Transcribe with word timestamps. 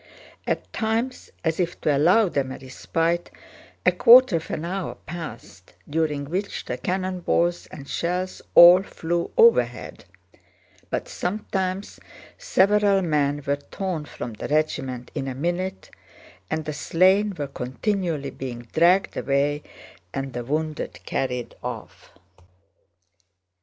At 0.47 0.73
times, 0.73 1.29
as 1.43 1.59
if 1.59 1.79
to 1.81 1.95
allow 1.95 2.27
them 2.27 2.51
a 2.51 2.57
respite, 2.57 3.29
a 3.85 3.91
quarter 3.91 4.37
of 4.37 4.49
an 4.49 4.65
hour 4.65 4.95
passed 4.95 5.73
during 5.87 6.25
which 6.25 6.65
the 6.65 6.79
cannon 6.79 7.19
balls 7.19 7.67
and 7.67 7.87
shells 7.87 8.41
all 8.55 8.81
flew 8.81 9.29
overhead, 9.37 10.05
but 10.89 11.07
sometimes 11.07 11.99
several 12.35 13.03
men 13.03 13.43
were 13.45 13.57
torn 13.57 14.05
from 14.05 14.33
the 14.33 14.47
regiment 14.47 15.11
in 15.13 15.27
a 15.27 15.35
minute 15.35 15.91
and 16.49 16.65
the 16.65 16.73
slain 16.73 17.35
were 17.37 17.45
continually 17.45 18.31
being 18.31 18.67
dragged 18.73 19.15
away 19.15 19.61
and 20.15 20.33
the 20.33 20.43
wounded 20.43 20.99
carried 21.05 21.53
off. 21.61 22.11